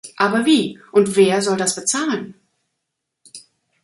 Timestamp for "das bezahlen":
1.57-2.33